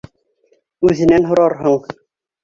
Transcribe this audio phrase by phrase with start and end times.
[0.87, 1.77] Үҙенән һорарһың.